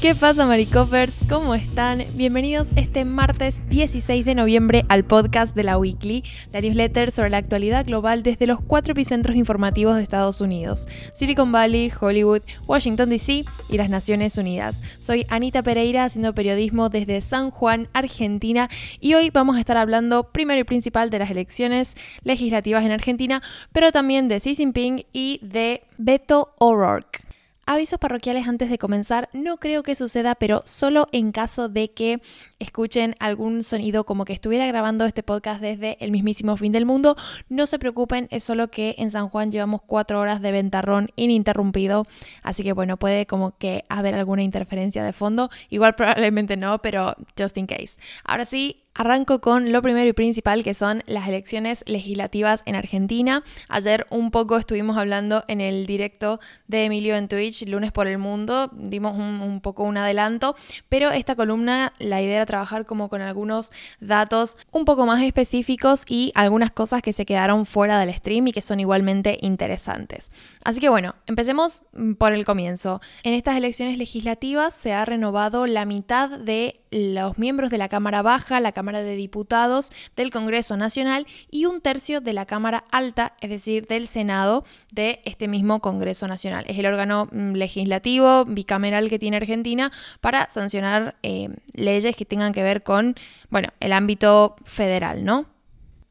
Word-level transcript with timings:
¿Qué 0.00 0.14
pasa, 0.14 0.46
Maricopers? 0.46 1.12
¿Cómo 1.28 1.54
están? 1.54 2.06
Bienvenidos 2.14 2.70
este 2.74 3.04
martes 3.04 3.60
16 3.68 4.24
de 4.24 4.34
noviembre 4.34 4.86
al 4.88 5.04
podcast 5.04 5.54
de 5.54 5.62
la 5.62 5.76
Weekly, 5.76 6.24
la 6.54 6.62
newsletter 6.62 7.10
sobre 7.10 7.28
la 7.28 7.36
actualidad 7.36 7.84
global 7.84 8.22
desde 8.22 8.46
los 8.46 8.62
cuatro 8.62 8.92
epicentros 8.92 9.36
informativos 9.36 9.96
de 9.96 10.02
Estados 10.02 10.40
Unidos: 10.40 10.88
Silicon 11.12 11.52
Valley, 11.52 11.92
Hollywood, 12.00 12.40
Washington 12.66 13.10
DC 13.10 13.44
y 13.68 13.76
las 13.76 13.90
Naciones 13.90 14.38
Unidas. 14.38 14.80
Soy 14.98 15.26
Anita 15.28 15.62
Pereira, 15.62 16.06
haciendo 16.06 16.34
periodismo 16.34 16.88
desde 16.88 17.20
San 17.20 17.50
Juan, 17.50 17.90
Argentina, 17.92 18.70
y 19.00 19.12
hoy 19.12 19.28
vamos 19.28 19.58
a 19.58 19.60
estar 19.60 19.76
hablando 19.76 20.32
primero 20.32 20.60
y 20.62 20.64
principal 20.64 21.10
de 21.10 21.18
las 21.18 21.30
elecciones 21.30 21.94
legislativas 22.24 22.86
en 22.86 22.92
Argentina, 22.92 23.42
pero 23.70 23.92
también 23.92 24.28
de 24.28 24.40
Xi 24.40 24.54
Jinping 24.54 25.04
y 25.12 25.40
de 25.42 25.82
Beto 25.98 26.54
O'Rourke. 26.58 27.29
Avisos 27.72 28.00
parroquiales 28.00 28.48
antes 28.48 28.68
de 28.68 28.78
comenzar, 28.78 29.28
no 29.32 29.58
creo 29.58 29.84
que 29.84 29.94
suceda, 29.94 30.34
pero 30.34 30.60
solo 30.64 31.06
en 31.12 31.30
caso 31.30 31.68
de 31.68 31.92
que 31.92 32.20
escuchen 32.58 33.14
algún 33.20 33.62
sonido 33.62 34.02
como 34.02 34.24
que 34.24 34.32
estuviera 34.32 34.66
grabando 34.66 35.04
este 35.04 35.22
podcast 35.22 35.60
desde 35.60 35.96
el 36.00 36.10
mismísimo 36.10 36.56
fin 36.56 36.72
del 36.72 36.84
mundo, 36.84 37.14
no 37.48 37.68
se 37.68 37.78
preocupen, 37.78 38.26
es 38.32 38.42
solo 38.42 38.72
que 38.72 38.96
en 38.98 39.12
San 39.12 39.28
Juan 39.28 39.52
llevamos 39.52 39.82
cuatro 39.86 40.18
horas 40.18 40.42
de 40.42 40.50
ventarrón 40.50 41.10
ininterrumpido, 41.14 42.08
así 42.42 42.64
que 42.64 42.72
bueno, 42.72 42.96
puede 42.96 43.26
como 43.26 43.56
que 43.56 43.84
haber 43.88 44.16
alguna 44.16 44.42
interferencia 44.42 45.04
de 45.04 45.12
fondo, 45.12 45.48
igual 45.68 45.94
probablemente 45.94 46.56
no, 46.56 46.82
pero 46.82 47.14
just 47.38 47.56
in 47.56 47.68
case. 47.68 47.96
Ahora 48.24 48.46
sí, 48.46 48.82
Arranco 48.92 49.40
con 49.40 49.70
lo 49.70 49.82
primero 49.82 50.08
y 50.08 50.12
principal 50.12 50.64
que 50.64 50.74
son 50.74 51.04
las 51.06 51.28
elecciones 51.28 51.84
legislativas 51.86 52.62
en 52.66 52.74
Argentina. 52.74 53.44
Ayer 53.68 54.06
un 54.10 54.32
poco 54.32 54.56
estuvimos 54.56 54.96
hablando 54.96 55.44
en 55.46 55.60
el 55.60 55.86
directo 55.86 56.40
de 56.66 56.86
Emilio 56.86 57.14
en 57.14 57.28
Twitch, 57.28 57.66
lunes 57.66 57.92
por 57.92 58.08
el 58.08 58.18
mundo, 58.18 58.68
dimos 58.72 59.16
un, 59.16 59.60
poco 59.60 59.84
un 59.84 59.96
adelanto, 59.96 60.56
pero 60.88 61.12
esta 61.12 61.36
columna 61.36 61.92
la 61.98 62.20
idea 62.20 62.36
era 62.36 62.46
trabajar 62.46 62.84
como 62.84 63.08
con 63.08 63.20
algunos 63.20 63.70
datos 64.00 64.56
un 64.72 64.84
poco 64.84 65.06
más 65.06 65.22
específicos 65.22 66.04
y 66.08 66.32
algunas 66.34 66.72
cosas 66.72 67.00
que 67.00 67.12
se 67.12 67.24
quedaron 67.24 67.66
fuera 67.66 67.98
del 68.00 68.12
stream 68.12 68.48
y 68.48 68.52
que 68.52 68.60
son 68.60 68.80
igualmente 68.80 69.38
interesantes. 69.40 70.32
Así 70.64 70.80
que 70.80 70.88
bueno, 70.88 71.14
empecemos 71.26 71.84
por 72.18 72.32
el 72.32 72.44
comienzo. 72.44 73.00
En 73.22 73.34
estas 73.34 73.56
elecciones 73.56 73.98
legislativas 73.98 74.74
se 74.74 74.92
ha 74.92 75.04
renovado 75.04 75.66
la 75.66 75.84
mitad 75.84 76.28
de 76.28 76.79
los 76.90 77.38
miembros 77.38 77.70
de 77.70 77.78
la 77.78 77.88
Cámara 77.88 78.22
Baja, 78.22 78.60
la 78.60 78.72
Cámara 78.72 79.02
de 79.02 79.16
Diputados 79.16 79.90
del 80.16 80.30
Congreso 80.30 80.76
Nacional 80.76 81.26
y 81.50 81.66
un 81.66 81.80
tercio 81.80 82.20
de 82.20 82.32
la 82.32 82.46
Cámara 82.46 82.84
Alta, 82.90 83.34
es 83.40 83.50
decir, 83.50 83.86
del 83.86 84.06
Senado 84.06 84.64
de 84.92 85.20
este 85.24 85.48
mismo 85.48 85.80
Congreso 85.80 86.26
Nacional. 86.28 86.64
Es 86.66 86.78
el 86.78 86.86
órgano 86.86 87.28
mm, 87.30 87.52
legislativo 87.52 88.44
bicameral 88.44 89.08
que 89.08 89.18
tiene 89.18 89.36
Argentina 89.36 89.92
para 90.20 90.48
sancionar 90.48 91.16
eh, 91.22 91.48
leyes 91.72 92.16
que 92.16 92.24
tengan 92.24 92.52
que 92.52 92.62
ver 92.62 92.82
con, 92.82 93.14
bueno, 93.50 93.68
el 93.80 93.92
ámbito 93.92 94.56
federal, 94.64 95.24
¿no? 95.24 95.46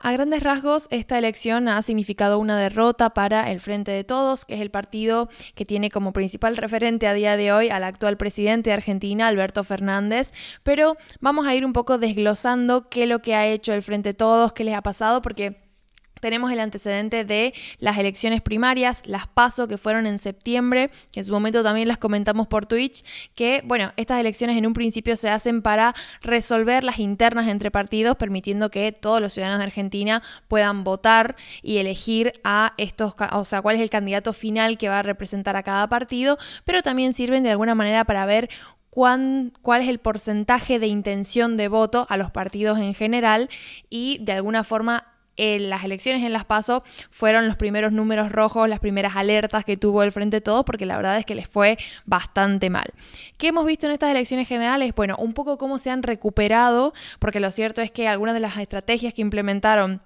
A 0.01 0.13
grandes 0.13 0.41
rasgos, 0.41 0.87
esta 0.91 1.17
elección 1.17 1.67
ha 1.67 1.81
significado 1.81 2.39
una 2.39 2.57
derrota 2.57 3.09
para 3.09 3.51
el 3.51 3.59
Frente 3.59 3.91
de 3.91 4.05
Todos, 4.05 4.45
que 4.45 4.53
es 4.53 4.61
el 4.61 4.71
partido 4.71 5.27
que 5.55 5.65
tiene 5.65 5.91
como 5.91 6.13
principal 6.13 6.55
referente 6.55 7.05
a 7.05 7.13
día 7.13 7.35
de 7.35 7.51
hoy 7.51 7.69
al 7.69 7.83
actual 7.83 8.15
presidente 8.15 8.69
de 8.69 8.75
Argentina, 8.75 9.27
Alberto 9.27 9.65
Fernández. 9.65 10.31
Pero 10.63 10.95
vamos 11.19 11.47
a 11.47 11.53
ir 11.53 11.65
un 11.65 11.73
poco 11.73 11.97
desglosando 11.97 12.87
qué 12.87 13.03
es 13.03 13.09
lo 13.09 13.19
que 13.19 13.35
ha 13.35 13.45
hecho 13.45 13.73
el 13.73 13.81
Frente 13.81 14.09
de 14.09 14.13
Todos, 14.13 14.53
qué 14.53 14.63
les 14.63 14.75
ha 14.75 14.81
pasado, 14.81 15.21
porque 15.21 15.68
tenemos 16.19 16.51
el 16.51 16.59
antecedente 16.59 17.25
de 17.25 17.53
las 17.79 17.97
elecciones 17.97 18.41
primarias, 18.41 19.01
las 19.05 19.27
PASO 19.27 19.67
que 19.67 19.77
fueron 19.77 20.05
en 20.05 20.19
septiembre, 20.19 20.91
que 21.11 21.21
en 21.21 21.25
su 21.25 21.31
momento 21.31 21.63
también 21.63 21.87
las 21.87 21.97
comentamos 21.97 22.47
por 22.47 22.65
Twitch, 22.65 23.03
que 23.35 23.61
bueno, 23.65 23.93
estas 23.97 24.19
elecciones 24.19 24.57
en 24.57 24.65
un 24.65 24.73
principio 24.73 25.15
se 25.15 25.29
hacen 25.29 25.61
para 25.61 25.93
resolver 26.21 26.83
las 26.83 26.99
internas 26.99 27.47
entre 27.47 27.71
partidos, 27.71 28.17
permitiendo 28.17 28.69
que 28.69 28.91
todos 28.91 29.21
los 29.21 29.33
ciudadanos 29.33 29.59
de 29.59 29.65
Argentina 29.65 30.21
puedan 30.47 30.83
votar 30.83 31.35
y 31.61 31.77
elegir 31.77 32.33
a 32.43 32.73
estos, 32.77 33.15
o 33.33 33.45
sea, 33.45 33.61
cuál 33.61 33.75
es 33.75 33.81
el 33.81 33.89
candidato 33.89 34.33
final 34.33 34.77
que 34.77 34.89
va 34.89 34.99
a 34.99 35.03
representar 35.03 35.55
a 35.55 35.63
cada 35.63 35.87
partido, 35.87 36.37
pero 36.63 36.81
también 36.81 37.13
sirven 37.13 37.43
de 37.43 37.51
alguna 37.51 37.75
manera 37.75 38.05
para 38.05 38.25
ver 38.25 38.49
Cuán, 38.91 39.53
cuál 39.61 39.83
es 39.83 39.87
el 39.87 39.99
porcentaje 39.99 40.79
de 40.79 40.87
intención 40.87 41.57
de 41.57 41.67
voto 41.67 42.07
a 42.09 42.17
los 42.17 42.31
partidos 42.31 42.79
en 42.79 42.95
general 42.95 43.47
y 43.87 44.17
de 44.23 44.31
alguna 44.31 44.63
forma 44.63 45.18
las 45.59 45.83
elecciones 45.83 46.23
en 46.23 46.33
Las 46.33 46.45
Paso 46.45 46.83
fueron 47.09 47.47
los 47.47 47.55
primeros 47.55 47.91
números 47.91 48.31
rojos, 48.31 48.67
las 48.67 48.79
primeras 48.79 49.15
alertas 49.15 49.65
que 49.65 49.77
tuvo 49.77 50.03
el 50.03 50.11
Frente 50.11 50.41
Todo, 50.41 50.65
porque 50.65 50.85
la 50.85 50.97
verdad 50.97 51.17
es 51.17 51.25
que 51.25 51.35
les 51.35 51.47
fue 51.47 51.77
bastante 52.05 52.69
mal. 52.69 52.93
¿Qué 53.37 53.47
hemos 53.47 53.65
visto 53.65 53.87
en 53.87 53.93
estas 53.93 54.11
elecciones 54.11 54.47
generales? 54.47 54.93
Bueno, 54.95 55.15
un 55.17 55.33
poco 55.33 55.57
cómo 55.57 55.77
se 55.77 55.91
han 55.91 56.03
recuperado, 56.03 56.93
porque 57.19 57.39
lo 57.39 57.51
cierto 57.51 57.81
es 57.81 57.91
que 57.91 58.07
algunas 58.07 58.33
de 58.35 58.41
las 58.41 58.57
estrategias 58.57 59.13
que 59.13 59.21
implementaron 59.21 60.01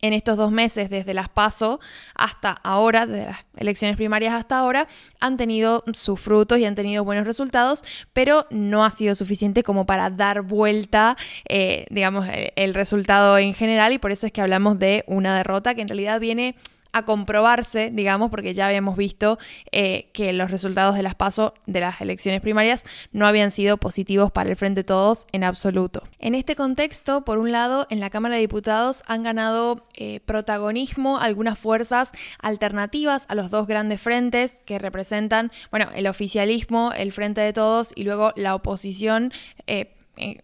en 0.00 0.12
estos 0.12 0.36
dos 0.36 0.50
meses, 0.50 0.90
desde 0.90 1.14
las 1.14 1.28
PASO 1.28 1.80
hasta 2.14 2.52
ahora, 2.62 3.06
de 3.06 3.26
las 3.26 3.38
elecciones 3.56 3.96
primarias 3.96 4.34
hasta 4.34 4.58
ahora, 4.58 4.86
han 5.20 5.36
tenido 5.36 5.84
sus 5.92 6.20
frutos 6.20 6.58
y 6.58 6.64
han 6.64 6.74
tenido 6.74 7.04
buenos 7.04 7.26
resultados, 7.26 7.82
pero 8.12 8.46
no 8.50 8.84
ha 8.84 8.90
sido 8.90 9.14
suficiente 9.14 9.62
como 9.62 9.86
para 9.86 10.10
dar 10.10 10.42
vuelta, 10.42 11.16
eh, 11.48 11.86
digamos, 11.90 12.26
el 12.56 12.74
resultado 12.74 13.38
en 13.38 13.54
general 13.54 13.92
y 13.92 13.98
por 13.98 14.12
eso 14.12 14.26
es 14.26 14.32
que 14.32 14.40
hablamos 14.40 14.78
de 14.78 15.04
una 15.06 15.36
derrota 15.36 15.74
que 15.74 15.82
en 15.82 15.88
realidad 15.88 16.20
viene 16.20 16.54
a 16.92 17.04
comprobarse, 17.04 17.90
digamos, 17.92 18.30
porque 18.30 18.54
ya 18.54 18.66
habíamos 18.66 18.96
visto 18.96 19.38
eh, 19.72 20.10
que 20.12 20.32
los 20.32 20.50
resultados 20.50 20.94
de 20.94 21.02
las 21.02 21.14
PASO 21.14 21.54
de 21.66 21.80
las 21.80 22.00
elecciones 22.00 22.40
primarias 22.40 22.84
no 23.12 23.26
habían 23.26 23.50
sido 23.50 23.76
positivos 23.76 24.32
para 24.32 24.50
el 24.50 24.56
Frente 24.56 24.84
Todos 24.84 25.26
en 25.32 25.44
absoluto. 25.44 26.02
En 26.18 26.34
este 26.34 26.56
contexto, 26.56 27.24
por 27.24 27.38
un 27.38 27.52
lado, 27.52 27.86
en 27.90 28.00
la 28.00 28.10
Cámara 28.10 28.36
de 28.36 28.40
Diputados 28.40 29.02
han 29.06 29.22
ganado 29.22 29.86
eh, 29.94 30.20
protagonismo 30.20 31.18
algunas 31.18 31.58
fuerzas 31.58 32.12
alternativas 32.40 33.26
a 33.28 33.34
los 33.34 33.50
dos 33.50 33.66
grandes 33.66 34.00
frentes 34.00 34.60
que 34.64 34.78
representan, 34.78 35.52
bueno, 35.70 35.88
el 35.94 36.06
oficialismo, 36.06 36.92
el 36.92 37.12
Frente 37.12 37.40
de 37.40 37.52
Todos 37.52 37.92
y 37.94 38.04
luego 38.04 38.32
la 38.36 38.54
oposición. 38.54 39.32
Eh, 39.66 39.94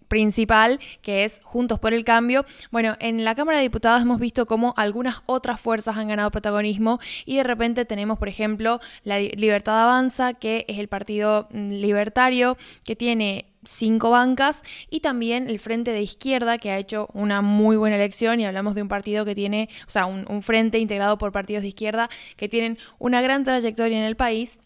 principal, 0.09 0.81
que 1.03 1.25
es 1.25 1.41
Juntos 1.43 1.79
por 1.79 1.95
el 1.95 2.05
Cambio. 2.05 2.45
Bueno, 2.71 2.97
en 3.01 3.25
la 3.25 3.35
Cámara 3.35 3.59
de 3.59 3.65
Diputados 3.65 4.03
hemos 4.03 4.21
visto 4.21 4.47
cómo 4.47 4.75
algunas 4.77 5.23
otras 5.27 5.61
fuerzas 5.61 5.97
han 5.97 6.09
ganado 6.09 6.31
protagonismo 6.31 6.99
y 7.25 7.37
de 7.37 7.45
repente 7.45 7.85
tenemos, 7.85 8.19
por 8.19 8.29
ejemplo, 8.29 8.81
la 9.03 9.19
Libertad 9.19 9.83
Avanza, 9.83 10.35
que 10.35 10.65
es 10.69 10.79
el 10.79 10.89
partido 10.89 11.49
mm, 11.51 11.71
libertario, 11.73 12.57
que 12.85 12.97
tiene 12.97 13.47
cinco 13.65 14.11
bancas 14.11 14.63
y 14.91 15.01
también 15.01 15.49
el 15.49 15.59
Frente 15.59 15.93
de 15.93 16.03
Izquierda 16.03 16.59
que 16.59 16.71
ha 16.71 16.79
hecho 16.79 17.09
una 17.13 17.43
muy 17.43 17.77
buena 17.77 17.97
elección 17.97 18.41
y 18.41 18.47
hablamos 18.47 18.75
de 18.75 18.83
un 18.83 18.89
partido 18.89 19.25
que 19.25 19.35
tiene, 19.35 19.69
o 19.87 19.91
sea, 19.91 20.07
un, 20.07 20.27
un, 20.29 20.43
frente 20.43 20.79
integrado 20.79 21.19
por 21.19 21.33
partidos 21.33 21.63
de 21.63 21.69
izquierda 21.69 22.09
que 22.37 22.49
tienen 22.49 22.79
una 22.99 23.23
gran 23.23 23.45
trayectoria 23.45 23.99
en 23.99 24.05
el 24.05 24.17
país 24.17 24.61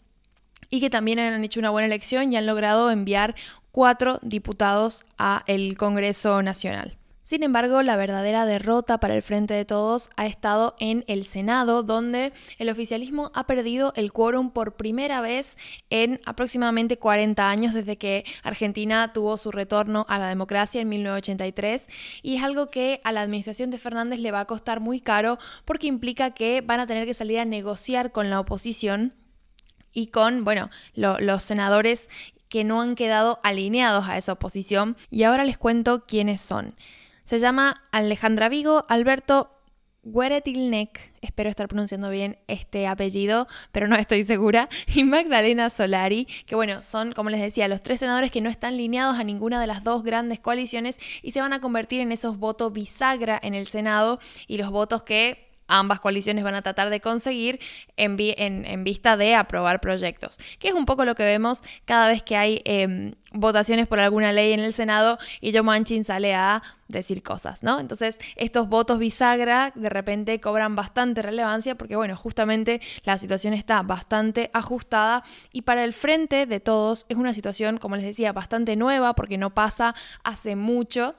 y 0.69 0.79
que 0.79 0.89
también 0.89 1.19
han 1.19 1.43
hecho 1.43 1.59
una 1.59 1.69
buena 1.69 1.87
elección 1.87 2.31
y 2.31 2.37
han 2.37 2.45
logrado 2.45 2.91
enviar 2.91 3.35
cuatro 3.79 4.19
diputados 4.21 5.05
a 5.17 5.45
el 5.47 5.77
Congreso 5.77 6.41
Nacional. 6.41 6.97
Sin 7.23 7.43
embargo, 7.43 7.81
la 7.81 7.95
verdadera 7.95 8.45
derrota 8.45 8.99
para 8.99 9.15
el 9.15 9.21
Frente 9.21 9.53
de 9.53 9.63
Todos 9.63 10.09
ha 10.17 10.25
estado 10.25 10.75
en 10.81 11.05
el 11.07 11.23
Senado, 11.23 11.81
donde 11.81 12.33
el 12.57 12.69
oficialismo 12.69 13.31
ha 13.33 13.47
perdido 13.47 13.93
el 13.95 14.11
quórum 14.11 14.51
por 14.51 14.75
primera 14.75 15.21
vez 15.21 15.57
en 15.89 16.19
aproximadamente 16.25 16.97
40 16.97 17.49
años 17.49 17.73
desde 17.73 17.97
que 17.97 18.25
Argentina 18.43 19.13
tuvo 19.13 19.37
su 19.37 19.49
retorno 19.49 20.05
a 20.09 20.19
la 20.19 20.27
democracia 20.27 20.81
en 20.81 20.89
1983 20.89 21.87
y 22.21 22.35
es 22.35 22.43
algo 22.43 22.69
que 22.69 22.99
a 23.05 23.13
la 23.13 23.21
administración 23.21 23.71
de 23.71 23.77
Fernández 23.77 24.19
le 24.19 24.31
va 24.31 24.41
a 24.41 24.45
costar 24.45 24.81
muy 24.81 24.99
caro 24.99 25.37
porque 25.63 25.87
implica 25.87 26.31
que 26.31 26.59
van 26.59 26.81
a 26.81 26.85
tener 26.85 27.05
que 27.05 27.13
salir 27.13 27.39
a 27.39 27.45
negociar 27.45 28.11
con 28.11 28.29
la 28.29 28.41
oposición 28.41 29.13
y 29.91 30.07
con, 30.07 30.43
bueno, 30.43 30.69
los 30.93 31.43
senadores 31.43 32.09
que 32.49 32.63
no 32.63 32.81
han 32.81 32.95
quedado 32.95 33.39
alineados 33.43 34.07
a 34.07 34.17
esa 34.17 34.33
oposición 34.33 34.97
y 35.09 35.23
ahora 35.23 35.45
les 35.45 35.57
cuento 35.57 36.05
quiénes 36.05 36.41
son. 36.41 36.75
Se 37.23 37.39
llama 37.39 37.83
Alejandra 37.91 38.49
Vigo, 38.49 38.85
Alberto 38.89 39.51
Gueretilnek, 40.03 41.13
espero 41.21 41.49
estar 41.49 41.67
pronunciando 41.67 42.09
bien 42.09 42.39
este 42.47 42.87
apellido, 42.87 43.47
pero 43.71 43.87
no 43.87 43.95
estoy 43.95 44.23
segura, 44.23 44.69
y 44.95 45.03
Magdalena 45.03 45.69
Solari, 45.69 46.25
que 46.45 46.55
bueno, 46.55 46.81
son, 46.81 47.11
como 47.11 47.29
les 47.29 47.41
decía, 47.41 47.67
los 47.67 47.81
tres 47.81 47.99
senadores 47.99 48.31
que 48.31 48.41
no 48.41 48.49
están 48.49 48.73
alineados 48.73 49.19
a 49.19 49.23
ninguna 49.23 49.59
de 49.59 49.67
las 49.67 49.83
dos 49.83 50.03
grandes 50.03 50.39
coaliciones 50.39 50.97
y 51.21 51.31
se 51.31 51.41
van 51.41 51.53
a 51.53 51.61
convertir 51.61 52.01
en 52.01 52.11
esos 52.11 52.37
votos 52.37 52.73
bisagra 52.73 53.39
en 53.41 53.53
el 53.53 53.67
Senado 53.67 54.19
y 54.47 54.57
los 54.57 54.71
votos 54.71 55.03
que 55.03 55.48
ambas 55.69 56.01
coaliciones 56.01 56.43
van 56.43 56.55
a 56.55 56.61
tratar 56.61 56.89
de 56.89 56.99
conseguir 56.99 57.59
en, 57.95 58.17
vista 58.83 59.15
de 59.15 59.35
aprobar 59.35 59.79
proyectos, 59.79 60.37
que 60.59 60.67
es 60.67 60.73
un 60.73 60.85
poco 60.85 61.05
lo 61.05 61.15
que 61.15 61.23
vemos 61.23 61.63
cada 61.85 62.09
vez 62.09 62.23
que 62.23 62.35
hay 62.35 62.61
em, 62.65 63.13
votaciones 63.33 63.87
por 63.87 63.99
alguna 63.99 64.33
ley 64.33 64.51
en 64.51 64.59
el 64.59 64.73
Senado 64.73 65.17
y 65.39 65.53
Joe 65.53 65.61
Manchin 65.61 66.03
sale 66.03 66.33
a 66.33 66.61
decir 66.87 67.21
cosas, 67.21 67.61
¿no? 67.61 67.79
Entonces, 67.79 68.17
estos 68.35 68.67
votos 68.67 68.97
bisagra 68.97 69.71
de 69.75 69.89
repente 69.89 70.41
cobran 70.41 70.75
bastante 70.75 71.21
relevancia 71.21 71.75
porque, 71.75 71.95
bueno, 71.95 72.15
justamente 72.17 72.81
la 73.03 73.17
situación 73.17 73.53
está 73.53 73.81
bastante 73.83 74.49
ajustada 74.53 75.23
y 75.53 75.61
para 75.61 75.83
el 75.83 75.93
frente 75.93 76.47
de 76.47 76.59
todos 76.59 77.05
es 77.07 77.17
una 77.17 77.33
situación, 77.33 77.77
como 77.77 77.95
les 77.95 78.05
decía, 78.05 78.33
bastante 78.33 78.75
nueva 78.75 79.13
porque 79.13 79.37
no 79.37 79.53
pasa 79.53 79.93
hace 80.23 80.55
mucho 80.55 81.15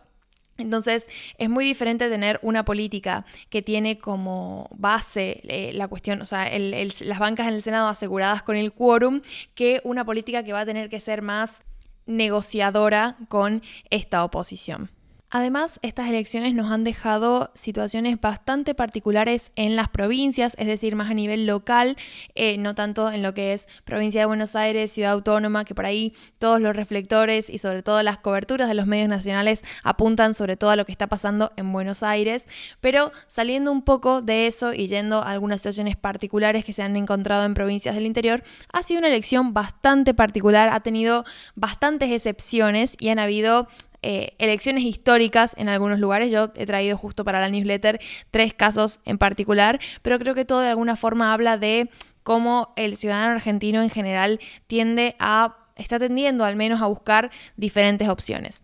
entonces 0.60 1.08
es 1.38 1.48
muy 1.48 1.64
diferente 1.64 2.08
tener 2.08 2.38
una 2.42 2.64
política 2.64 3.24
que 3.48 3.62
tiene 3.62 3.98
como 3.98 4.68
base 4.72 5.40
eh, 5.44 5.72
la 5.74 5.88
cuestión, 5.88 6.22
o 6.22 6.26
sea, 6.26 6.48
las 6.58 7.18
bancas 7.18 7.48
en 7.48 7.54
el 7.54 7.62
Senado 7.62 7.88
aseguradas 7.88 8.42
con 8.42 8.56
el 8.56 8.72
quórum, 8.72 9.20
que 9.54 9.80
una 9.84 10.04
política 10.04 10.42
que 10.42 10.52
va 10.52 10.60
a 10.60 10.66
tener 10.66 10.88
que 10.88 11.00
ser 11.00 11.22
más 11.22 11.62
negociadora 12.06 13.16
con 13.28 13.62
esta 13.90 14.24
oposición. 14.24 14.90
Además, 15.32 15.78
estas 15.82 16.08
elecciones 16.08 16.54
nos 16.54 16.72
han 16.72 16.82
dejado 16.82 17.52
situaciones 17.54 18.20
bastante 18.20 18.74
particulares 18.74 19.52
en 19.54 19.76
las 19.76 19.88
provincias, 19.88 20.56
es 20.58 20.66
decir, 20.66 20.96
más 20.96 21.08
a 21.08 21.14
nivel 21.14 21.46
local, 21.46 21.96
eh, 22.34 22.58
no 22.58 22.74
tanto 22.74 23.12
en 23.12 23.22
lo 23.22 23.32
que 23.32 23.52
es 23.52 23.68
provincia 23.84 24.20
de 24.20 24.26
Buenos 24.26 24.56
Aires, 24.56 24.90
ciudad 24.92 25.12
autónoma, 25.12 25.64
que 25.64 25.72
por 25.72 25.86
ahí 25.86 26.14
todos 26.40 26.60
los 26.60 26.74
reflectores 26.74 27.48
y 27.48 27.58
sobre 27.58 27.84
todo 27.84 28.02
las 28.02 28.18
coberturas 28.18 28.66
de 28.66 28.74
los 28.74 28.88
medios 28.88 29.08
nacionales 29.08 29.62
apuntan 29.84 30.34
sobre 30.34 30.56
todo 30.56 30.70
a 30.70 30.76
lo 30.76 30.84
que 30.84 30.90
está 30.90 31.06
pasando 31.06 31.52
en 31.56 31.72
Buenos 31.72 32.02
Aires, 32.02 32.48
pero 32.80 33.12
saliendo 33.28 33.70
un 33.70 33.82
poco 33.82 34.22
de 34.22 34.48
eso 34.48 34.74
y 34.74 34.88
yendo 34.88 35.22
a 35.22 35.30
algunas 35.30 35.60
situaciones 35.60 35.96
particulares 35.96 36.64
que 36.64 36.72
se 36.72 36.82
han 36.82 36.96
encontrado 36.96 37.44
en 37.44 37.54
provincias 37.54 37.94
del 37.94 38.06
interior, 38.06 38.42
ha 38.72 38.82
sido 38.82 38.98
una 38.98 39.08
elección 39.08 39.54
bastante 39.54 40.12
particular, 40.12 40.70
ha 40.70 40.80
tenido 40.80 41.24
bastantes 41.54 42.10
excepciones 42.10 42.96
y 42.98 43.10
han 43.10 43.20
habido 43.20 43.68
eh, 44.02 44.34
elecciones 44.38 44.84
históricas 44.84 45.54
en 45.58 45.68
algunos 45.68 45.98
lugares. 45.98 46.30
Yo 46.30 46.52
he 46.56 46.66
traído 46.66 46.96
justo 46.96 47.24
para 47.24 47.40
la 47.40 47.48
newsletter 47.48 48.00
tres 48.30 48.54
casos 48.54 49.00
en 49.04 49.18
particular, 49.18 49.80
pero 50.02 50.18
creo 50.18 50.34
que 50.34 50.44
todo 50.44 50.60
de 50.60 50.68
alguna 50.68 50.96
forma 50.96 51.32
habla 51.32 51.58
de 51.58 51.90
cómo 52.22 52.72
el 52.76 52.96
ciudadano 52.96 53.32
argentino 53.32 53.82
en 53.82 53.90
general 53.90 54.40
tiende 54.66 55.16
a, 55.18 55.56
está 55.76 55.98
tendiendo 55.98 56.44
al 56.44 56.56
menos 56.56 56.82
a 56.82 56.86
buscar 56.86 57.30
diferentes 57.56 58.08
opciones. 58.08 58.62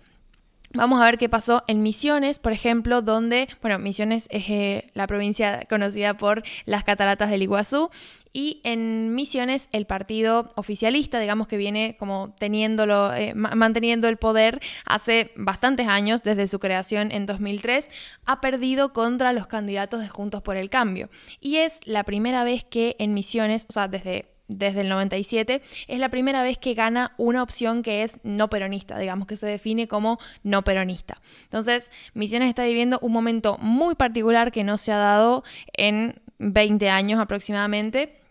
Vamos 0.76 1.00
a 1.00 1.06
ver 1.06 1.17
qué 1.17 1.31
pasó 1.31 1.64
en 1.69 1.82
Misiones, 1.82 2.38
por 2.38 2.52
ejemplo, 2.52 3.00
donde, 3.00 3.49
bueno, 3.62 3.78
Misiones 3.78 4.28
es 4.31 4.44
eh, 4.50 4.90
la 4.93 5.06
provincia 5.06 5.67
conocida 5.70 6.19
por 6.19 6.43
las 6.67 6.84
cataratas 6.84 7.31
del 7.31 7.43
Iguazú 7.43 7.88
y 8.34 8.61
en 8.62 9.14
Misiones 9.14 9.70
el 9.73 9.87
partido 9.87 10.52
oficialista, 10.55 11.19
digamos 11.19 11.49
que 11.49 11.56
viene 11.56 11.96
como 11.99 12.34
teniéndolo, 12.38 13.14
eh, 13.14 13.32
manteniendo 13.34 14.08
el 14.08 14.19
poder 14.19 14.61
hace 14.84 15.32
bastantes 15.34 15.88
años, 15.88 16.23
desde 16.23 16.46
su 16.46 16.58
creación 16.58 17.11
en 17.11 17.25
2003, 17.25 17.88
ha 18.26 18.43
perdido 18.43 18.93
contra 18.93 19.32
los 19.32 19.46
candidatos 19.46 20.02
de 20.02 20.08
Juntos 20.08 20.43
por 20.43 20.58
el 20.58 20.69
Cambio. 20.69 21.08
Y 21.40 21.56
es 21.56 21.81
la 21.87 22.05
primera 22.05 22.44
vez 22.44 22.64
que 22.64 22.96
en 22.99 23.14
Misiones, 23.14 23.64
o 23.70 23.72
sea, 23.72 23.88
desde 23.88 24.36
desde 24.48 24.82
el 24.82 24.88
97, 24.88 25.62
es 25.88 25.98
la 25.98 26.08
primera 26.08 26.43
vez 26.43 26.58
que 26.58 26.75
gana 26.75 27.12
una 27.16 27.43
opción 27.43 27.82
que 27.82 28.02
es 28.02 28.20
no 28.22 28.48
peronista, 28.48 28.98
digamos 28.98 29.26
que 29.26 29.37
se 29.37 29.46
define 29.46 29.88
como 29.88 30.19
no 30.43 30.62
peronista. 30.62 31.20
Entonces, 31.44 31.90
Misiones 32.14 32.48
está 32.48 32.64
viviendo 32.64 32.98
un 33.00 33.12
momento 33.12 33.58
muy 33.58 33.94
particular 33.94 34.52
que 34.52 34.64
no 34.64 34.78
se 34.78 34.93
ha 34.93 34.98
dado 34.98 35.44
en 35.72 36.20
20 36.38 36.90
años 36.90 37.20
aproximadamente 37.20 38.25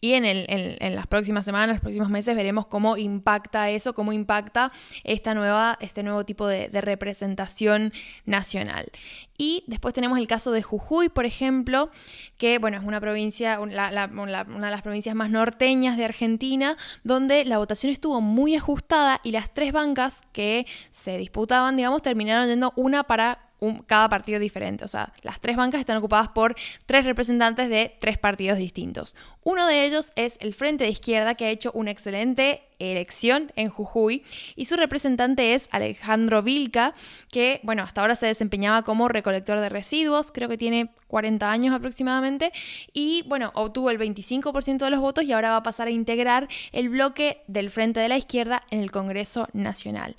y 0.00 0.14
en, 0.14 0.24
el, 0.24 0.46
en, 0.48 0.94
las 0.94 1.06
próximas 1.06 1.44
semanas, 1.44 1.76
los 1.76 1.80
próximos 1.80 2.08
meses 2.08 2.34
veremos 2.34 2.66
cómo 2.66 2.96
impacta 2.96 3.68
eso, 3.68 3.92
cómo 3.92 4.14
impacta 4.14 4.72
esta 5.04 5.34
nueva, 5.34 5.76
este 5.80 6.02
nuevo 6.02 6.24
tipo 6.24 6.46
de, 6.46 6.68
representación 6.80 7.92
nacional. 8.24 8.90
Y 9.36 9.64
después 9.66 9.92
tenemos 9.92 10.18
el 10.18 10.26
caso 10.26 10.52
de 10.52 10.62
Jujuy, 10.62 11.10
por 11.10 11.26
ejemplo, 11.26 11.90
que 12.38 12.58
bueno, 12.58 12.78
es 12.78 12.84
una 12.84 13.00
provincia, 13.00 13.60
una 13.60 13.90
de 13.90 14.70
las 14.70 14.82
provincias 14.82 15.14
más 15.14 15.30
norteñas 15.30 15.98
de 15.98 16.06
Argentina, 16.06 16.78
donde 17.04 17.44
la 17.44 17.58
votación 17.58 17.92
estuvo 17.92 18.22
muy 18.22 18.56
ajustada 18.56 19.20
y 19.22 19.32
las 19.32 19.52
tres 19.52 19.72
bancas 19.72 20.22
que 20.32 20.66
se 20.92 21.18
disputaban, 21.18 21.76
digamos, 21.76 22.00
terminaron 22.00 22.48
yendo 22.48 22.72
una 22.76 23.04
para 23.04 23.49
cada 23.86 24.08
partido 24.08 24.38
diferente. 24.38 24.84
O 24.84 24.88
sea, 24.88 25.12
las 25.22 25.40
tres 25.40 25.56
bancas 25.56 25.80
están 25.80 25.96
ocupadas 25.96 26.28
por 26.28 26.54
tres 26.86 27.04
representantes 27.04 27.68
de 27.68 27.96
tres 28.00 28.18
partidos 28.18 28.58
distintos. 28.58 29.14
Uno 29.42 29.66
de 29.66 29.84
ellos 29.84 30.12
es 30.16 30.38
el 30.40 30.54
Frente 30.54 30.84
de 30.84 30.90
Izquierda, 30.90 31.34
que 31.34 31.46
ha 31.46 31.50
hecho 31.50 31.70
una 31.74 31.90
excelente 31.90 32.62
elección 32.78 33.52
en 33.56 33.68
Jujuy, 33.68 34.24
y 34.56 34.64
su 34.64 34.76
representante 34.76 35.54
es 35.54 35.68
Alejandro 35.70 36.42
Vilca, 36.42 36.94
que, 37.30 37.60
bueno, 37.62 37.82
hasta 37.82 38.00
ahora 38.00 38.16
se 38.16 38.26
desempeñaba 38.26 38.82
como 38.82 39.08
recolector 39.08 39.60
de 39.60 39.68
residuos, 39.68 40.32
creo 40.32 40.48
que 40.48 40.56
tiene 40.56 40.90
40 41.08 41.50
años 41.50 41.74
aproximadamente, 41.74 42.52
y, 42.94 43.22
bueno, 43.26 43.52
obtuvo 43.54 43.90
el 43.90 43.98
25% 43.98 44.78
de 44.78 44.90
los 44.90 45.00
votos 45.00 45.24
y 45.24 45.32
ahora 45.32 45.50
va 45.50 45.56
a 45.56 45.62
pasar 45.62 45.88
a 45.88 45.90
integrar 45.90 46.48
el 46.72 46.88
bloque 46.88 47.42
del 47.46 47.70
Frente 47.70 48.00
de 48.00 48.08
la 48.08 48.16
Izquierda 48.16 48.62
en 48.70 48.80
el 48.80 48.90
Congreso 48.90 49.48
Nacional. 49.52 50.16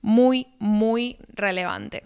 Muy, 0.00 0.46
muy 0.58 1.18
relevante. 1.32 2.04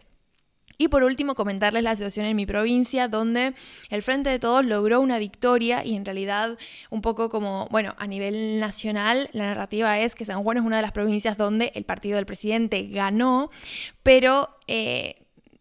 Y 0.81 0.87
por 0.87 1.03
último, 1.03 1.35
comentarles 1.35 1.83
la 1.83 1.97
situación 1.97 2.27
en 2.27 2.37
mi 2.37 2.47
provincia, 2.47 3.09
donde 3.09 3.53
el 3.91 4.03
Frente 4.03 4.31
de 4.31 4.39
Todos 4.39 4.65
logró 4.65 5.01
una 5.01 5.19
victoria 5.19 5.85
y 5.85 5.97
en 5.97 6.05
realidad 6.05 6.57
un 6.89 7.03
poco 7.03 7.29
como, 7.29 7.67
bueno, 7.73 7.97
a 7.99 8.07
nivel 8.07 8.61
nacional, 8.61 9.29
la 9.33 9.47
narrativa 9.47 9.99
es 9.99 10.15
que 10.15 10.25
San 10.25 10.45
Juan 10.45 10.59
es 10.59 10.65
una 10.65 10.77
de 10.77 10.83
las 10.83 10.93
provincias 10.93 11.37
donde 11.37 11.73
el 11.75 11.85
partido 11.85 12.15
del 12.17 12.27
presidente 12.27 12.87
ganó, 12.87 13.51
pero... 14.05 14.51
Eh, 14.69 15.17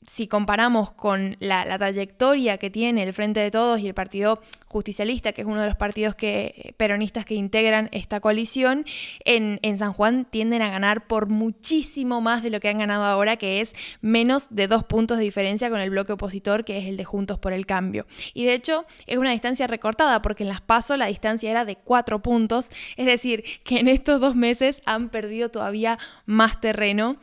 si 0.08 0.28
comparamos 0.28 0.92
con 0.92 1.36
la, 1.40 1.78
trayectoria 1.78 2.58
que 2.58 2.70
tiene 2.70 3.04
el 3.04 3.14
Frente 3.14 3.42
de 3.42 3.52
Todos 3.52 3.82
y 3.82 3.88
el 3.88 3.94
Partido 3.94 4.42
Justicialista, 4.68 5.32
que 5.32 5.42
es 5.42 5.48
uno 5.48 5.62
de 5.62 5.68
los 5.68 5.76
partidos 5.76 6.16
eh, 6.22 6.74
peronistas 6.78 7.26
que 7.26 7.36
integran 7.36 7.90
esta 7.92 8.20
coalición, 8.20 8.86
en, 9.24 9.60
en, 9.62 9.78
San 9.78 9.94
Juan 9.94 10.26
tienden 10.30 10.62
a 10.62 10.70
ganar 10.70 11.08
por 11.08 11.28
muchísimo 11.28 12.22
más 12.22 12.44
de 12.44 12.50
lo 12.50 12.60
que 12.60 12.70
han 12.70 12.80
ganado 12.80 13.06
ahora, 13.06 13.38
que 13.38 13.62
es 13.62 13.74
menos 14.02 14.48
de 14.50 14.68
dos 14.68 14.84
puntos 14.84 15.18
de 15.18 15.24
diferencia 15.24 15.70
con 15.70 15.80
el 15.80 15.90
bloque 15.90 16.14
opositor, 16.14 16.66
que 16.66 16.78
es 16.78 16.86
el 16.86 16.98
de 16.98 17.06
Juntos 17.06 17.40
por 17.40 17.54
el 17.54 17.66
Cambio. 17.66 18.08
Y 18.34 18.46
de 18.46 18.54
hecho 18.54 18.86
es 19.06 19.18
una 19.18 19.32
distancia 19.32 19.68
recortada, 19.68 20.22
porque 20.22 20.44
en 20.44 20.50
las 20.50 20.62
PASO 20.62 20.98
la 20.98 21.06
distancia 21.08 21.50
era 21.50 21.66
de 21.66 21.76
cuatro 21.76 22.22
puntos, 22.22 22.72
es 22.96 23.06
decir, 23.06 23.44
que 23.64 23.80
en 23.80 23.88
estos 23.88 24.20
dos 24.20 24.36
meses 24.36 24.82
han 24.86 25.10
perdido 25.10 25.50
todavía 25.50 25.98
más 26.26 26.60
terreno 26.60 27.18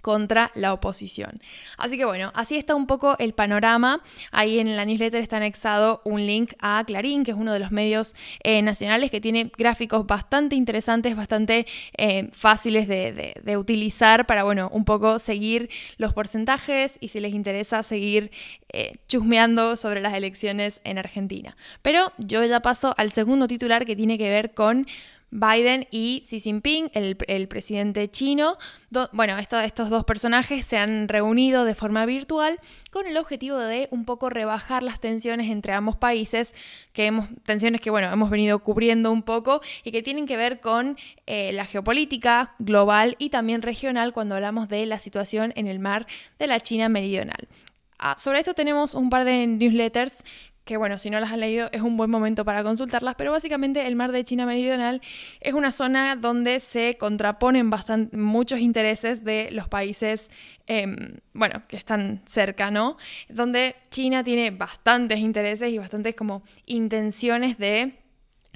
contra 0.00 0.50
la 0.54 0.72
oposición. 0.72 1.40
Así 1.76 1.96
que 1.96 2.04
bueno, 2.04 2.30
así 2.34 2.56
está 2.56 2.74
un 2.74 2.86
poco 2.86 3.16
el 3.18 3.32
panorama. 3.32 4.02
Ahí 4.30 4.58
en 4.58 4.76
la 4.76 4.84
newsletter 4.84 5.20
está 5.20 5.36
anexado 5.36 6.02
un 6.04 6.26
link 6.26 6.52
a 6.60 6.82
Clarín, 6.86 7.24
que 7.24 7.32
es 7.32 7.36
uno 7.36 7.52
de 7.52 7.58
los 7.58 7.70
medios 7.70 8.14
eh, 8.42 8.62
nacionales 8.62 9.10
que 9.10 9.20
tiene 9.20 9.50
gráficos 9.56 10.06
bastante 10.06 10.56
interesantes, 10.56 11.16
bastante 11.16 11.66
eh, 11.96 12.28
fáciles 12.32 12.88
de, 12.88 13.56
utilizar 13.56 14.26
para, 14.26 14.44
bueno, 14.44 14.70
un 14.72 14.84
poco 14.84 15.18
seguir 15.18 15.68
los 15.98 16.14
porcentajes 16.14 16.96
y 17.00 17.08
si 17.08 17.20
les 17.20 17.34
interesa 17.34 17.82
seguir 17.82 18.30
eh, 18.72 18.98
chusmeando 19.08 19.76
sobre 19.76 20.00
las 20.00 20.14
elecciones 20.14 20.80
en 20.84 20.98
Argentina. 20.98 21.56
Pero 21.82 22.12
yo 22.18 22.44
ya 22.44 22.60
paso 22.60 22.94
al 22.96 23.12
segundo 23.12 23.48
titular 23.48 23.84
que 23.84 23.96
tiene 23.96 24.18
que 24.18 24.28
ver 24.28 24.54
con 24.54 24.86
Biden 25.30 25.86
y 25.90 26.22
Xi 26.26 26.40
Jinping, 26.40 26.90
el, 26.92 27.48
presidente 27.48 28.08
chino. 28.10 28.58
bueno, 29.12 29.36
estos 29.38 29.90
dos 29.90 30.04
personajes 30.04 30.66
se 30.66 30.76
han 30.76 31.08
reunido 31.08 31.64
de 31.64 31.74
forma 31.74 32.04
virtual 32.06 32.58
con 32.90 33.06
el 33.06 33.16
objetivo 33.16 33.56
de 33.56 33.88
un 33.90 34.04
poco 34.04 34.28
rebajar 34.28 34.82
las 34.82 35.00
tensiones 35.00 35.50
entre 35.50 35.72
ambos 35.72 35.96
países, 35.96 36.54
que 36.92 37.12
tensiones 37.44 37.80
que 37.80 37.90
bueno, 37.90 38.12
hemos 38.12 38.30
venido 38.30 38.58
cubriendo 38.58 39.12
un 39.12 39.22
poco 39.22 39.60
y 39.84 39.92
que 39.92 40.02
tienen 40.02 40.26
que 40.26 40.36
ver 40.36 40.60
con 40.60 40.96
eh, 41.26 41.52
la 41.52 41.64
geopolítica 41.64 42.54
global 42.58 43.16
y 43.18 43.30
también 43.30 43.62
regional 43.62 44.12
cuando 44.12 44.34
hablamos 44.34 44.68
de 44.68 44.84
la 44.86 44.98
situación 44.98 45.52
en 45.54 45.66
el 45.66 45.78
mar 45.78 46.06
de 46.38 46.46
la 46.46 46.60
China 46.60 46.88
meridional. 46.88 47.48
Ah, 48.02 48.16
sobre 48.18 48.38
esto 48.38 48.54
tenemos 48.54 48.94
un 48.94 49.10
par 49.10 49.26
de 49.26 49.46
newsletters 49.46 50.24
que 50.64 50.76
bueno, 50.76 50.98
si 50.98 51.10
no 51.10 51.18
las 51.20 51.32
has 51.32 51.38
leído 51.38 51.68
es 51.72 51.82
un 51.82 51.96
buen 51.96 52.10
momento 52.10 52.44
para 52.44 52.62
consultarlas, 52.62 53.14
pero 53.16 53.32
básicamente 53.32 53.86
el 53.86 53.96
mar 53.96 54.12
de 54.12 54.24
China 54.24 54.46
Meridional 54.46 55.00
es 55.40 55.54
una 55.54 55.72
zona 55.72 56.16
donde 56.16 56.60
se 56.60 56.96
contraponen 56.98 57.70
bastante, 57.70 58.16
muchos 58.16 58.60
intereses 58.60 59.24
de 59.24 59.50
los 59.50 59.68
países, 59.68 60.30
em, 60.66 61.18
bueno, 61.32 61.62
que 61.68 61.76
están 61.76 62.22
cerca, 62.26 62.70
¿no? 62.70 62.96
Donde 63.28 63.76
China 63.90 64.22
tiene 64.22 64.50
bastantes 64.50 65.18
intereses 65.18 65.72
y 65.72 65.78
bastantes 65.78 66.14
como 66.14 66.42
intenciones 66.66 67.58
de 67.58 67.99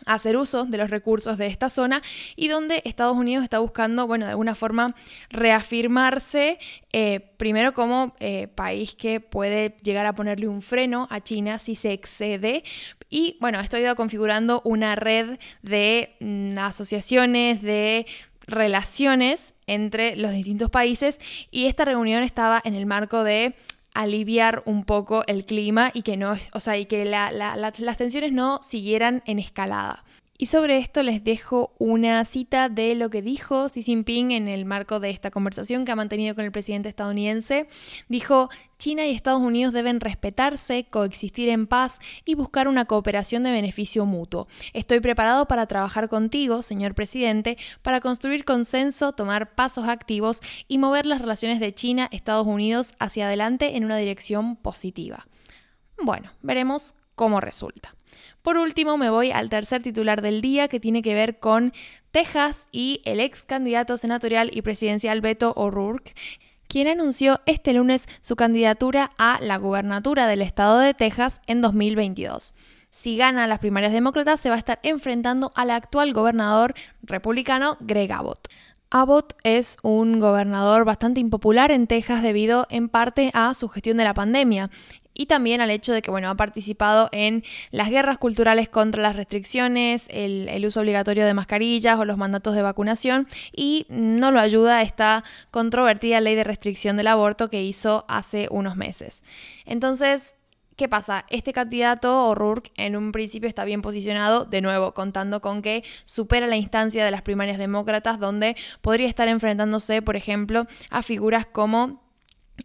hacer 0.06 0.36
uso 0.36 0.64
de 0.64 0.78
los 0.78 0.90
recursos 0.90 1.38
de 1.38 1.46
esta 1.46 1.70
zona 1.70 2.02
y 2.36 2.48
donde 2.48 2.82
Estados 2.84 3.16
Unidos 3.16 3.44
está 3.44 3.58
buscando, 3.58 4.06
bueno, 4.06 4.26
de 4.26 4.32
alguna 4.32 4.54
forma 4.54 4.94
reafirmarse 5.30 6.58
eh, 6.92 7.20
primero 7.36 7.74
como 7.74 8.14
eh, 8.20 8.48
país 8.48 8.94
que 8.94 9.20
puede 9.20 9.76
llegar 9.82 10.06
a 10.06 10.14
ponerle 10.14 10.48
un 10.48 10.62
freno 10.62 11.08
a 11.10 11.20
China 11.20 11.58
si 11.58 11.76
se 11.76 11.92
excede. 11.92 12.64
Y 13.10 13.36
bueno, 13.40 13.60
esto 13.60 13.76
ha 13.76 13.80
ido 13.80 13.96
configurando 13.96 14.60
una 14.64 14.96
red 14.96 15.38
de 15.62 16.16
mm, 16.20 16.58
asociaciones, 16.58 17.62
de 17.62 18.06
relaciones 18.46 19.54
entre 19.66 20.16
los 20.16 20.32
distintos 20.32 20.70
países 20.70 21.18
y 21.50 21.66
esta 21.66 21.84
reunión 21.84 22.22
estaba 22.22 22.60
en 22.64 22.74
el 22.74 22.86
marco 22.86 23.24
de 23.24 23.54
aliviar 23.94 24.62
un 24.66 24.84
poco 24.84 25.24
el 25.26 25.46
clima 25.46 25.90
y 25.94 26.02
que 26.02 26.16
no, 26.16 26.34
o 26.52 26.60
sea, 26.60 26.76
y 26.76 26.86
que 26.86 27.04
las 27.04 27.96
tensiones 27.96 28.32
no 28.32 28.60
siguieran 28.62 29.22
en 29.26 29.38
escalada. 29.38 30.04
Y 30.36 30.46
sobre 30.46 30.78
esto 30.78 31.04
les 31.04 31.22
dejo 31.22 31.72
una 31.78 32.24
cita 32.24 32.68
de 32.68 32.96
lo 32.96 33.08
que 33.08 33.22
dijo 33.22 33.68
Xi 33.68 33.82
Jinping 33.82 34.32
en 34.32 34.48
el 34.48 34.64
marco 34.64 34.98
de 34.98 35.10
esta 35.10 35.30
conversación 35.30 35.84
que 35.84 35.92
ha 35.92 35.96
mantenido 35.96 36.34
con 36.34 36.44
el 36.44 36.50
presidente 36.50 36.88
estadounidense. 36.88 37.68
Dijo, 38.08 38.48
China 38.76 39.06
y 39.06 39.14
Estados 39.14 39.40
Unidos 39.40 39.72
deben 39.72 40.00
respetarse, 40.00 40.86
coexistir 40.90 41.50
en 41.50 41.68
paz 41.68 42.00
y 42.24 42.34
buscar 42.34 42.66
una 42.66 42.84
cooperación 42.84 43.44
de 43.44 43.52
beneficio 43.52 44.06
mutuo. 44.06 44.48
Estoy 44.72 44.98
preparado 44.98 45.46
para 45.46 45.66
trabajar 45.66 46.08
contigo, 46.08 46.62
señor 46.62 46.96
presidente, 46.96 47.56
para 47.82 48.00
construir 48.00 48.44
consenso, 48.44 49.12
tomar 49.12 49.54
pasos 49.54 49.86
activos 49.86 50.40
y 50.66 50.78
mover 50.78 51.06
las 51.06 51.20
relaciones 51.20 51.60
de 51.60 51.72
China-Estados 51.72 52.48
Unidos 52.48 52.96
hacia 52.98 53.26
adelante 53.26 53.76
en 53.76 53.84
una 53.84 53.98
dirección 53.98 54.56
positiva. 54.56 55.28
Bueno, 56.02 56.32
veremos 56.42 56.96
cómo 57.14 57.40
resulta. 57.40 57.93
Por 58.44 58.58
último, 58.58 58.98
me 58.98 59.08
voy 59.08 59.30
al 59.30 59.48
tercer 59.48 59.82
titular 59.82 60.20
del 60.20 60.42
día 60.42 60.68
que 60.68 60.78
tiene 60.78 61.00
que 61.00 61.14
ver 61.14 61.38
con 61.38 61.72
Texas 62.10 62.68
y 62.70 63.00
el 63.06 63.18
ex 63.20 63.46
candidato 63.46 63.96
senatorial 63.96 64.50
y 64.52 64.60
presidencial 64.60 65.22
Beto 65.22 65.54
O'Rourke 65.56 66.12
quien 66.68 66.88
anunció 66.88 67.40
este 67.46 67.72
lunes 67.72 68.06
su 68.20 68.36
candidatura 68.36 69.12
a 69.16 69.38
la 69.40 69.56
gubernatura 69.56 70.26
del 70.26 70.42
estado 70.42 70.78
de 70.80 70.92
Texas 70.92 71.40
en 71.46 71.62
2022. 71.62 72.54
Si 72.90 73.16
gana 73.16 73.46
las 73.46 73.60
primarias 73.60 73.92
demócratas, 73.92 74.40
se 74.40 74.50
va 74.50 74.56
a 74.56 74.58
estar 74.58 74.78
enfrentando 74.82 75.52
al 75.54 75.70
actual 75.70 76.12
gobernador 76.12 76.74
republicano 77.02 77.78
Greg 77.80 78.12
Abbott. 78.12 78.48
Abbott 78.96 79.32
es 79.42 79.76
un 79.82 80.20
gobernador 80.20 80.84
bastante 80.84 81.18
impopular 81.18 81.72
en 81.72 81.88
Texas 81.88 82.22
debido 82.22 82.68
en 82.70 82.88
parte 82.88 83.32
a 83.34 83.52
su 83.54 83.68
gestión 83.68 83.96
de 83.96 84.04
la 84.04 84.14
pandemia 84.14 84.70
y 85.12 85.26
también 85.26 85.60
al 85.60 85.72
hecho 85.72 85.92
de 85.92 86.00
que 86.00 86.12
bueno, 86.12 86.30
ha 86.30 86.36
participado 86.36 87.08
en 87.10 87.42
las 87.72 87.90
guerras 87.90 88.18
culturales 88.18 88.68
contra 88.68 89.02
las 89.02 89.16
restricciones, 89.16 90.06
el, 90.10 90.64
uso 90.64 90.78
obligatorio 90.78 91.26
de 91.26 91.34
mascarillas 91.34 91.98
o 91.98 92.04
los 92.04 92.18
mandatos 92.18 92.54
de 92.54 92.62
vacunación 92.62 93.26
y 93.52 93.84
no 93.88 94.30
lo 94.30 94.38
ayuda 94.38 94.82
esta 94.82 95.24
controvertida 95.50 96.20
ley 96.20 96.36
de 96.36 96.44
restricción 96.44 96.96
del 96.96 97.08
aborto 97.08 97.50
que 97.50 97.64
hizo 97.64 98.04
hace 98.06 98.46
unos 98.52 98.76
meses. 98.76 99.24
Entonces, 99.66 100.36
¿Qué 100.76 100.88
pasa? 100.88 101.24
Este 101.28 101.52
candidato, 101.52 102.28
O'Rourke, 102.28 102.72
en 102.76 102.96
un 102.96 103.12
principio 103.12 103.48
está 103.48 103.64
bien 103.64 103.80
posicionado, 103.80 104.44
de 104.44 104.60
nuevo, 104.60 104.92
contando 104.92 105.40
con 105.40 105.62
que 105.62 105.84
supera 106.04 106.48
la 106.48 106.56
instancia 106.56 107.04
de 107.04 107.12
las 107.12 107.22
primarias 107.22 107.58
demócratas, 107.58 108.18
donde 108.18 108.56
podría 108.80 109.08
estar 109.08 109.28
enfrentándose, 109.28 110.02
por 110.02 110.16
ejemplo, 110.16 110.66
a 110.90 111.02
figuras 111.02 111.46
como 111.46 112.02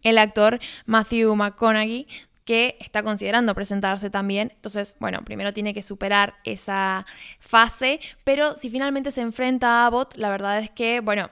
el 0.02 0.18
actor 0.18 0.58
Matthew 0.86 1.36
McConaughey, 1.36 2.08
que 2.44 2.76
está 2.80 3.04
considerando 3.04 3.54
presentarse 3.54 4.10
también. 4.10 4.50
Entonces, 4.56 4.96
bueno, 4.98 5.20
primero 5.24 5.52
tiene 5.52 5.72
que 5.72 5.82
superar 5.82 6.34
esa 6.42 7.06
fase, 7.38 8.00
pero 8.24 8.56
si 8.56 8.70
finalmente 8.70 9.12
se 9.12 9.20
enfrenta 9.20 9.68
a 9.68 9.86
Abbott, 9.86 10.16
la 10.16 10.30
verdad 10.30 10.58
es 10.58 10.70
que, 10.70 10.98
bueno, 10.98 11.30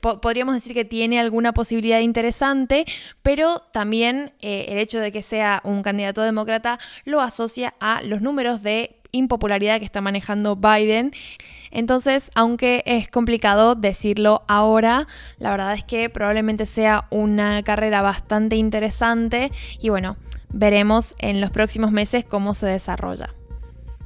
podríamos 0.00 0.54
decir 0.54 0.74
que 0.74 0.84
tiene 0.84 1.20
alguna 1.20 1.52
posibilidad 1.52 2.00
interesante, 2.00 2.84
pero 3.22 3.60
también 3.72 4.32
eh, 4.40 4.66
el 4.68 4.78
hecho 4.78 5.00
de 5.00 5.12
que 5.12 5.22
sea 5.22 5.60
un 5.64 5.82
candidato 5.82 6.22
demócrata 6.22 6.78
lo 7.04 7.20
asocia 7.20 7.74
a 7.80 8.02
los 8.02 8.20
números 8.20 8.62
de 8.62 9.00
impopularidad 9.12 9.78
que 9.78 9.84
está 9.84 10.00
manejando 10.00 10.56
Biden. 10.56 11.12
Entonces, 11.70 12.30
aunque 12.34 12.82
es 12.86 13.08
complicado 13.08 13.74
decirlo 13.74 14.42
ahora, 14.48 15.06
la 15.38 15.50
verdad 15.50 15.74
es 15.74 15.84
que 15.84 16.10
probablemente 16.10 16.66
sea 16.66 17.06
una 17.10 17.62
carrera 17.62 18.02
bastante 18.02 18.56
interesante 18.56 19.52
y 19.80 19.88
bueno, 19.88 20.16
veremos 20.48 21.14
en 21.18 21.40
los 21.40 21.50
próximos 21.50 21.92
meses 21.92 22.24
cómo 22.24 22.54
se 22.54 22.66
desarrolla. 22.66 23.34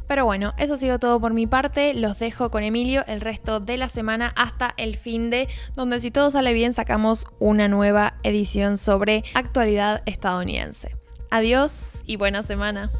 Pero 0.06 0.24
bueno, 0.24 0.54
eso 0.58 0.74
ha 0.74 0.78
sido 0.78 0.98
todo 0.98 1.20
por 1.20 1.32
mi 1.32 1.46
parte. 1.46 1.94
Los 1.94 2.18
dejo 2.18 2.50
con 2.50 2.62
Emilio 2.62 3.04
el 3.06 3.20
resto 3.20 3.60
de 3.60 3.76
la 3.76 3.88
semana 3.88 4.32
hasta 4.36 4.74
el 4.76 4.96
fin 4.96 5.30
de, 5.30 5.48
donde 5.74 6.00
si 6.00 6.10
todo 6.10 6.30
sale 6.30 6.52
bien 6.52 6.72
sacamos 6.72 7.26
una 7.38 7.68
nueva 7.68 8.14
edición 8.22 8.76
sobre 8.76 9.24
actualidad 9.34 10.02
estadounidense. 10.06 10.96
Adiós 11.30 12.02
y 12.06 12.16
buena 12.16 12.42
semana. 12.42 12.90